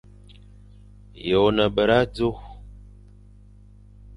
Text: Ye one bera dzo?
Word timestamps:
Ye 1.25 1.35
one 1.45 1.65
bera 1.75 1.99
dzo? 2.13 2.29